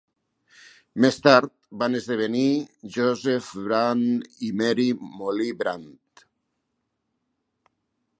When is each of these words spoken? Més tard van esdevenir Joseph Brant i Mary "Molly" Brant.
Més 1.03 1.17
tard 1.25 1.51
van 1.81 1.97
esdevenir 1.99 2.45
Joseph 2.95 3.49
Brant 3.67 4.01
i 4.49 4.49
Mary 4.63 4.87
"Molly" 5.19 5.51
Brant. 5.61 5.87